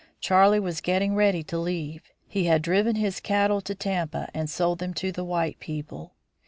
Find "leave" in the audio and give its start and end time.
1.59-2.11